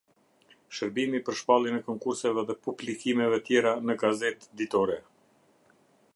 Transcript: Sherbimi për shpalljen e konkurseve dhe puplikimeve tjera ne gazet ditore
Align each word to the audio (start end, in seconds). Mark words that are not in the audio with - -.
Sherbimi 0.77 1.19
për 1.27 1.37
shpalljen 1.41 1.77
e 1.79 1.83
konkurseve 1.89 2.45
dhe 2.49 2.57
puplikimeve 2.69 3.41
tjera 3.51 3.75
ne 3.91 4.01
gazet 4.05 4.53
ditore 4.63 4.99